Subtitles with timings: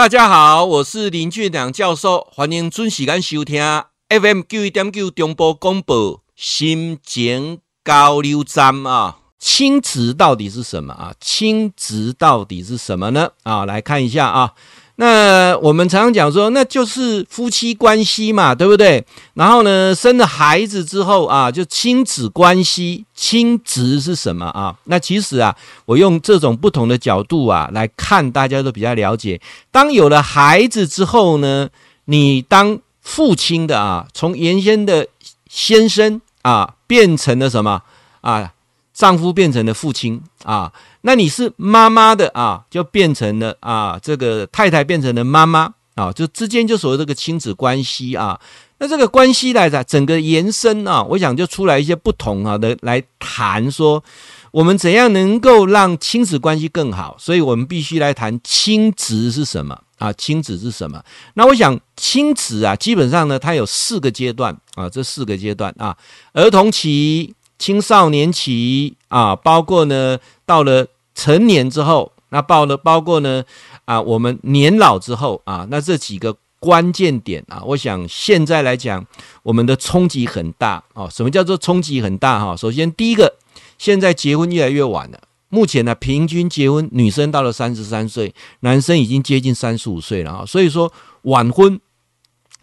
[0.00, 3.62] 大家好，我是林俊良教授，欢迎准时间收听
[4.08, 9.18] FM 九一点九中波广播心情交流站啊。
[9.38, 11.12] 亲子到底是什么啊？
[11.20, 13.32] 亲子到底是什么呢？
[13.42, 14.54] 啊，来看一下啊。
[15.00, 19.02] 那我们常常讲说，那就是夫妻关系嘛，对不对？
[19.32, 24.76] 然后呢，生了孩子之后啊，就亲子关系，亲子是什么啊？
[24.84, 29.40] 那其实啊，我用这种不同的角度啊来看，大家都比较了解。
[29.70, 31.70] 当有了孩子之后呢，
[32.04, 35.06] 你当父亲的啊，从原先的
[35.48, 37.80] 先生啊，变成了什么
[38.20, 38.52] 啊？
[39.00, 48.38] 丈夫变成了父亲啊，那你是妈妈的啊，就变成了啊，这个太太变成了妈妈啊，就之间就所谓这个亲子关系啊，
[48.76, 54.04] 那这个关系来着，整个延伸啊，我想就出来一些不同啊的来谈说，
[54.50, 60.12] 我们怎样能够让亲子关系更好，所以我们必须来谈亲子是什么啊？
[60.12, 61.02] 亲子是什么？
[61.32, 65.96] 那我想亲子啊，基本上呢，它有四个阶段啊，这四个阶段啊，
[66.34, 67.34] 儿童期。
[67.60, 73.44] 青少年期啊，包括呢，到了成年之后，那到了包括呢
[73.84, 79.06] 啊，我们年老之后啊，那这几个关键点啊，我想现在来讲，
[79.42, 81.06] 我们的冲击很大哦。
[81.12, 82.56] 什么叫做冲击很大哈？
[82.56, 83.36] 首先第一个，
[83.76, 85.20] 现在结婚越来越晚了。
[85.50, 90.46] 目前呢，平均结婚女生到了三十三岁，男生已经接近三十五岁了啊。
[90.46, 90.90] 所以说
[91.22, 91.78] 晚婚，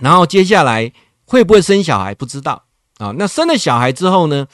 [0.00, 0.90] 然后接下来
[1.26, 2.62] 会不会生小孩不知道
[2.96, 3.12] 啊。
[3.18, 4.46] 那生了小孩之后呢？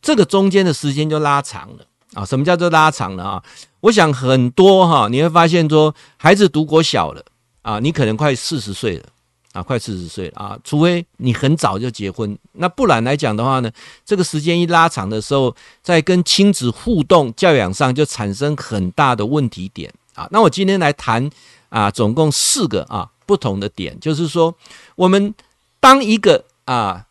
[0.00, 2.24] 这个中间的时间就拉长了啊！
[2.24, 3.42] 什么叫做拉长了啊？
[3.80, 7.22] 我想很多哈，你会发现说，孩子读国小了
[7.62, 9.04] 啊，你可能快四十岁了
[9.52, 13.70] 啊，快四十岁了啊，除非你很早就结婚，那不然来讲的话呢，
[14.04, 20.26] 这个时间一拉长的时候，在跟亲子互动教养上就产生很大的问题点啊。
[20.30, 21.28] 那我今天来谈
[21.68, 24.54] 啊，总共四个啊不同的点，就是说，
[24.96, 25.34] 我们
[25.80, 27.04] 当一个啊。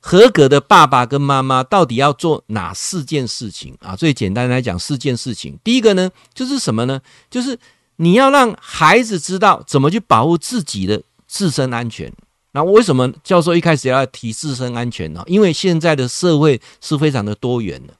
[0.00, 3.96] 合格的爸爸跟妈妈到底要做哪四件事情啊？
[3.96, 5.58] 最简单来讲，四件事情。
[5.64, 7.00] 第一个呢，就是什么呢？
[7.30, 7.58] 就是
[7.96, 12.12] 你要让孩子知道怎么去保护自己的自身安全。
[12.52, 15.22] 那为什么教授一开始要提自身安全呢？
[15.26, 17.94] 因为现在的社会是非常的多元的。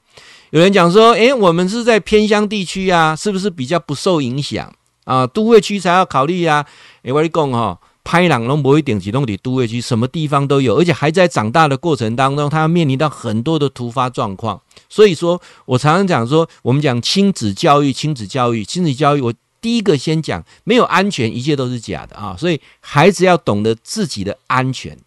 [0.51, 4.73] 有人讲说，诶，我们是在偏乡地区啊，是不是比较不受影响
[5.05, 5.27] 啊？
[5.27, 6.67] 都会区才要考虑啊。
[7.03, 7.79] 诶，我跟你讲哈。
[8.05, 14.61] 拍朗龙不会顶起动的都会区，什么地方都有，而且还在长大的过程当中，他要面临到很多的突发状况。
[14.89, 22.37] 所以说我常常讲说，我们讲亲子教育，亲子教育，亲子教育，我第一个先讲，没有安全，一切都是假的啊。
[22.39, 24.99] 所以孩子要懂得自己的安全，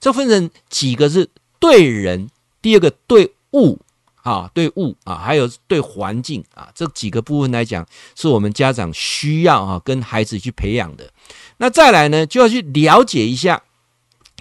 [0.00, 1.28] 这分成几个是
[1.58, 2.30] 对人，
[2.62, 3.80] 第二个对物
[4.24, 7.86] 啊，对物啊，还有对环境啊，这几个部分来讲，
[8.16, 11.08] 是我们家长需要啊跟孩子去培养的。
[11.58, 13.62] 那再来呢，就要去了解一下。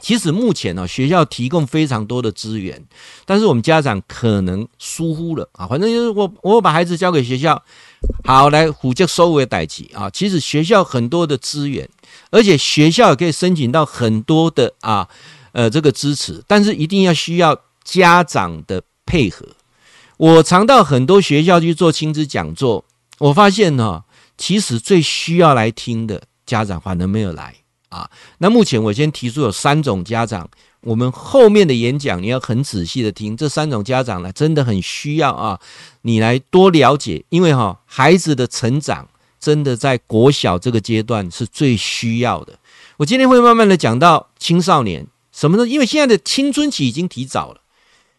[0.02, 2.84] 其实目前呢，学校提供非常多的资源，
[3.26, 5.66] 但是我们家长可能疏忽了啊。
[5.66, 7.64] 反正就是我，我把孩子交给学校，
[8.26, 10.10] 好来虎叫收尾代起啊。
[10.10, 11.88] 其实学校很多的资源，
[12.32, 15.08] 而且学校也可以申请到很多的啊，
[15.54, 19.48] 呃，这个支持，但是一定要需要家长的配合。
[20.24, 22.86] 我常到很多学校去做亲子讲座，
[23.20, 24.06] 我发现呢，
[24.38, 26.24] 其实最需要来听的。
[26.46, 27.56] 家长反而没有来
[27.90, 28.10] 啊！
[28.38, 30.50] 那目前我先提出有三种家长，
[30.82, 33.36] 我们后面的演讲你要很仔细的听。
[33.36, 35.60] 这三种家长呢，真的很需要啊，
[36.04, 39.08] 你来多了解，因为哈，孩子的成长
[39.42, 42.58] 真的在国小这个阶段是最需要的。
[42.96, 45.68] 我今天会慢慢的讲到青少年什么呢？
[45.68, 47.62] 因为现在的青春期已经提早了，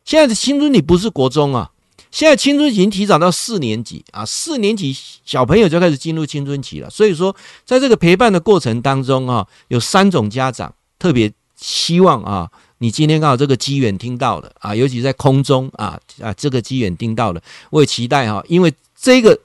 [0.05, 1.71] 现在的青春期不是国中啊。
[2.15, 6.89] 现在青春期提早到四年级啊，四年级小朋友就开始进入青春期了。
[6.89, 12.49] 所以说，在这个陪伴的过程当中啊，有三种家长特别希望啊，
[12.79, 19.37] 你今天刚好这个机缘听到了啊，尤其在空中啊啊，这个机缘听到了，我也期待哈，因为这个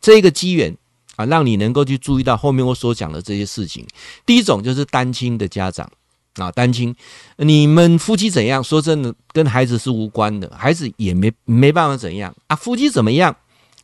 [0.00, 0.76] 这个机缘
[1.14, 3.86] 啊，让你能够去注意到后面我所讲的这些事情。
[4.26, 5.88] 第一种就是单亲的家长。
[6.40, 6.94] 啊，单亲，
[7.36, 8.64] 你们夫妻怎样？
[8.64, 12.56] 说真的，跟孩子是无关的，孩子也没没办法怎样啊。
[12.56, 13.36] 夫妻怎么样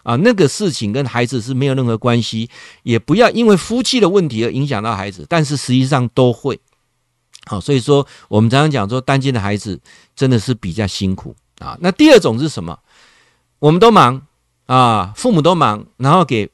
[0.03, 0.17] 啊？
[0.17, 2.49] 那个事情跟孩子是没有任何关系，
[2.82, 6.58] 也不要因为夫妻的问题而影响到孩子，但是实际上都会。
[7.47, 9.81] 好，所以说我们常常讲说，单亲的孩子
[10.14, 11.76] 真的是比较辛苦啊。
[11.81, 12.79] 那第二种是什么？
[13.58, 14.26] 我们都忙
[14.67, 16.50] 啊，父母都忙，然后给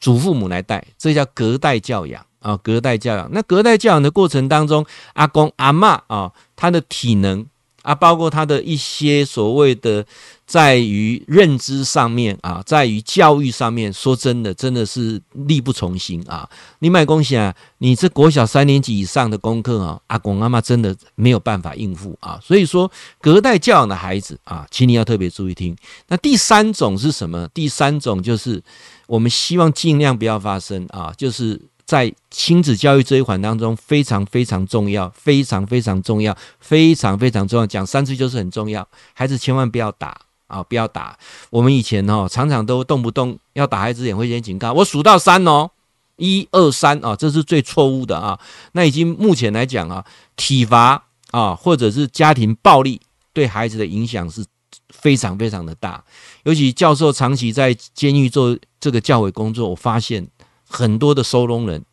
[0.00, 2.24] 祖父母来带，这叫隔代教养。
[2.42, 3.28] 啊，隔代教养。
[3.32, 4.84] 那隔代教养的过程当中，
[5.14, 7.46] 阿公阿嬷啊，他的体能
[7.82, 10.04] 啊，包括他的一些所谓的
[10.46, 16.48] 在于认知上面啊，在于教育上面，说真的，真的是力不从心啊。
[16.78, 22.38] 你买恭喜啊，你这国小三年级以上的功课啊，阿公阿妈真的没有办法应付啊。
[22.40, 22.88] 所以说，
[23.20, 25.76] 隔代教养的孩子啊，请你要特别注意听。
[26.06, 27.48] 那第三种是什么？
[27.52, 28.62] 第三种就是
[29.08, 31.60] 我们希望尽量不要发生啊，就是。
[31.92, 37.66] 在亲子教育这一环当中，非常非常重要，非常非常重要，非常非常重要。
[37.66, 41.18] 讲三次就是很重要，孩子千万不要打啊，不要打。
[41.50, 45.70] 我们以前哦，常常都动不动要打孩子，也会先警告我数到三哦，
[46.16, 48.40] 一二三啊，这是最错误的啊。
[48.72, 50.02] 那已经目前来讲啊，
[50.34, 53.02] 体罚啊，或者是家庭暴力
[53.34, 54.42] 对孩子的影响是
[54.88, 56.02] 非常非常的大。
[56.44, 60.26] 尤其教授长期在监狱做这个教委工作，我发现。
[60.72, 61.84] 很多的收容人，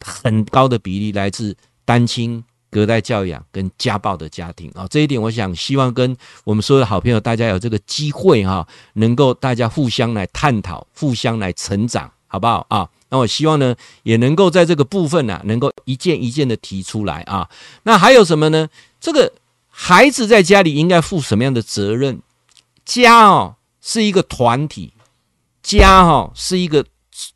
[0.00, 12.88] 很高的比例来自单亲、隔代教养跟家暴的家庭啊，这一点我想希望跟我们所有的好朋友，大家有这个机会哈，能够大家互相来探讨，互相来成长，好不好啊？
[13.10, 13.74] 那我希望呢，
[14.04, 17.50] 也能够在这个部分呢，能够一件一件的提出来啊。
[17.82, 18.68] 那还有什么呢？
[19.00, 19.32] 这个
[19.68, 22.20] 孩子在家里应该负什么样的责任？
[22.84, 24.92] 家哦是一个团体，
[25.62, 26.84] 家哦是一个。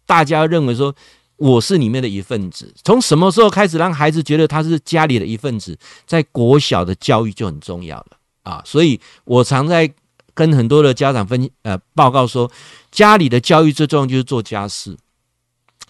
[0.07, 0.95] 大家认为说
[1.37, 5.77] 我是里面的一份子，从什么时候开始让孩子觉得他是家里的一份子？
[6.07, 8.07] 在国小的教育就很重要了
[8.45, 8.63] 啊！
[8.65, 9.93] 所以我常在
[10.35, 12.49] 跟很多的家长分呃报告说，
[12.93, 14.97] 家里的教育最重要就是做家事。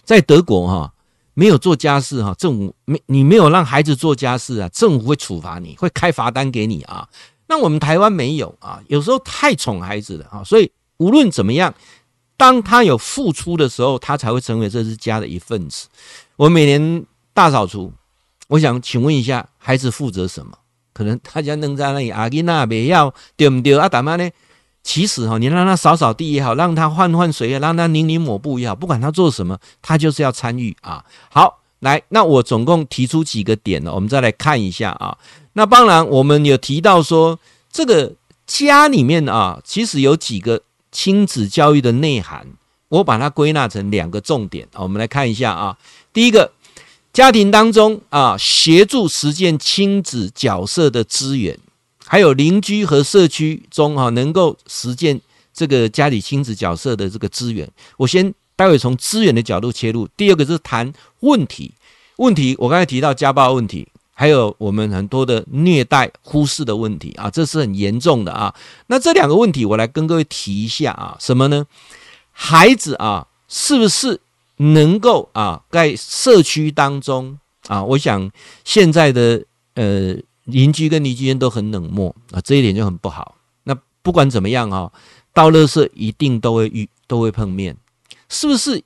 [0.03, 0.93] 在德国哈，
[1.35, 7.07] 没有做家事哈，政府没你没有让孩子做家事啊，政府会处罚你，会开罚单给你啊。
[7.47, 11.71] 那我们台湾没有啊，有时候太宠孩子了啊，所以无论怎么样。
[12.43, 15.87] 当他有付出的时候，他才会成为这是家的一份子。
[16.35, 17.93] 我每年大扫除，
[18.49, 20.51] 我想请问一下，孩子负责什么？
[20.91, 23.79] 可能大家扔在那里阿吉那没要对不对？
[23.79, 24.29] 啊，大妈呢？
[24.83, 31.01] 其实哈，你让他扫扫地也好，让他换换水也好，让他拧拧抹布也好，不管他做什么，他就是要参与啊。
[31.31, 35.17] 好，来，那我总共提出几个点呢，我们再来看一下啊。
[35.53, 37.39] 那当然，我们有提到说，
[37.71, 38.11] 这个
[38.45, 40.63] 家里面啊，其实有几个。
[40.93, 42.47] 亲子教育的内涵，
[42.87, 45.77] 我把它归纳成两个重点啊，我们来看一下啊。
[46.13, 46.53] 第一个，
[47.11, 51.59] 家庭当中啊，协助实践亲子角色的资源，
[52.05, 55.19] 还有邻居和社区中啊，能够实践
[55.53, 57.69] 这个家里亲子角色的这个资源。
[57.97, 60.07] 我先待会从资源的角度切入。
[60.15, 61.73] 第二个是谈问题，
[62.17, 63.87] 问题我刚才提到家暴问题。
[64.15, 68.53] 还有我们很多的虐待、忽视的问题啊，这是很严重的啊。
[68.87, 71.65] 那这两个问题，我来跟各位提一下啊，什么呢？
[72.31, 74.21] 孩子啊，是不是
[74.57, 78.29] 能够啊，在社区当中啊，我想
[78.63, 79.43] 现在的
[79.73, 83.35] 呃邻居跟邻居间都很冷漠啊，这一点就很不好。
[83.63, 84.91] 那不管怎么样啊，
[85.33, 87.75] 倒垃圾一定都会遇，都会碰面，
[88.29, 88.83] 是不是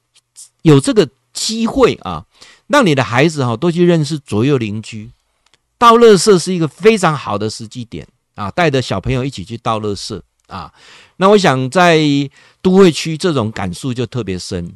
[0.61, 2.25] 有这个机会啊，
[2.67, 5.11] 让你的孩子哈都去认识左右邻居？
[5.77, 10.73] 倒垃圾是一个非常好的时机点啊，带着小朋友一起去倒垃圾啊。
[11.17, 11.99] 那我想在
[12.61, 14.75] 都会区这种感受就特别深。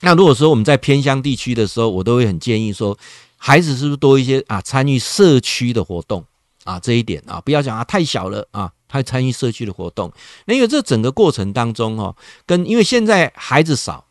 [0.00, 2.96] 那如果说我们在偏乡地区的时候，我都会很建议说，
[3.36, 6.24] 孩子是不是多一些啊，参与社区的活动
[6.64, 10.12] 啊，这一点啊，不要讲啊太小了啊，他参与社区的活动。
[10.44, 12.14] 那因为这整个过程当中哦，
[12.46, 14.06] 跟因为现在孩子少，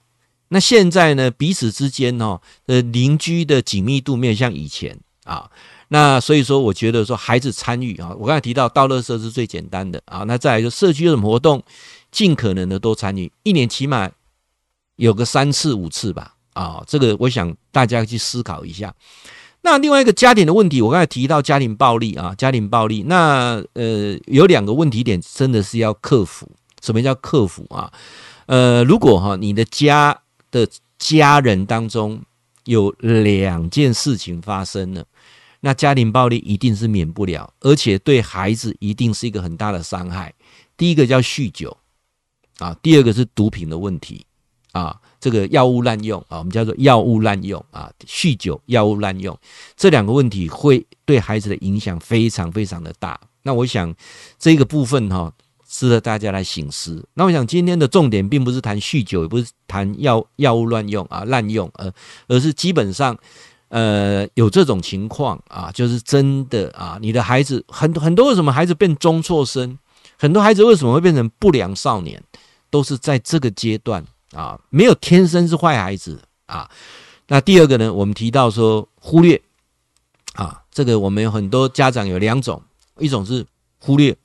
[0.50, 5.50] 那现在呢彼此之间哦呃邻居的紧密度没有像以前啊。
[5.90, 10.24] 那所以说，我觉得说孩子参与啊，我刚才提到到乐社是最简单的啊。
[10.28, 11.64] 那再来就社区有什么活动，
[12.12, 14.12] 尽可能的多参与，一年起码
[14.98, 16.84] 有个三次五次吧啊。
[16.86, 18.94] 这个我想大家去思考一下。
[19.62, 23.04] 那另外一个家庭的问题，我刚才提到家庭暴力啊，家庭暴力。
[23.08, 26.52] 那呃有两个问题点真的是要克服。
[26.84, 27.92] 什么叫克服啊？
[28.48, 30.20] 呃，如果哈你的家
[30.52, 30.68] 的
[31.00, 32.22] 家人当中
[32.66, 35.06] 有两件事情发生了。
[35.60, 40.34] 那家庭暴力一定是免不了，而且对孩子一定是一个很大的伤害。
[40.78, 41.76] 第一个叫酗酒
[42.60, 44.24] 啊，第二个是毒品的问题
[44.72, 49.36] 啊，这个药物滥用啊，我们叫做药物滥用啊，酗酒、药物滥用
[49.76, 53.20] 这两个问题会对孩子的影响非常非常的大。
[53.42, 53.92] 那我想
[54.38, 55.34] 这个部分哈，
[55.68, 57.04] 值得大家来醒思。
[57.16, 61.92] 那我想今天的重点并不是谈酗酒，也不是谈药药物乱用啊、滥用，而
[62.28, 63.18] 而是基本上。
[63.70, 69.78] 呃，有这种情况啊，就是真的啊，你的孩子很很多，为什么孩子变中辍生？
[70.18, 72.24] 很多孩子为什么会变成不良少年？
[72.70, 76.70] 都是在这个阶段啊，没有天生是坏孩子啊。
[77.28, 79.42] 那第二个呢，我们提到说忽略
[80.34, 82.62] 啊，这个我们有很多家长有两种，
[83.00, 83.46] 一种是
[83.80, 84.16] 忽略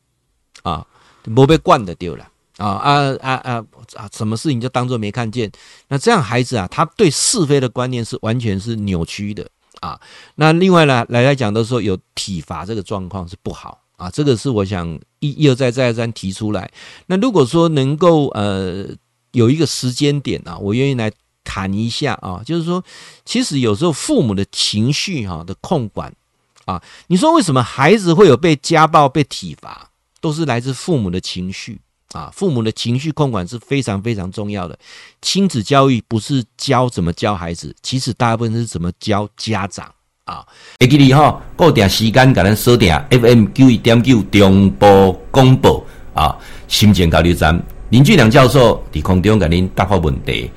[0.63, 0.85] 啊，
[1.25, 2.29] 没被惯的丢了
[2.67, 3.65] 啊啊啊
[3.95, 4.09] 啊！
[4.13, 5.51] 什么事情就当做没看见。
[5.89, 9.49] 那这样孩子啊，他对是非的观念是完全是扭曲的
[9.81, 10.01] 啊。
[10.37, 14.11] 那另外呢，来来讲的时候，有体罚这个状况是不好啊。
[14.11, 14.89] 这个是我想
[15.21, 16.71] 一一而再再而三提出来。
[17.07, 18.87] 那如果说能够呃
[19.33, 21.11] 有一个时间点啊，我愿意来。
[21.45, 22.83] 谈一下啊，就是说，
[23.25, 26.15] 其实有时候父母的情绪哈的控管
[26.67, 29.91] 啊，你说为什么孩子会有被家暴、被体罚，
[30.21, 31.81] 都是来自父母的情绪
[32.13, 32.31] 啊。
[32.35, 34.79] 父母的情绪控管是非常非常重要的。
[35.21, 39.87] 亲子教育不是教怎么教孩子，其实大部分是怎么教家长
[40.25, 40.47] 啊。
[40.81, 46.37] 会记你哈，固定时间给咱设定 FM 九一点九中波广播啊，
[46.69, 50.51] 心情交流站林俊良教授在空中给您答复问题。